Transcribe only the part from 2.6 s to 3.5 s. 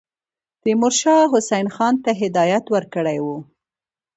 ورکړی وو.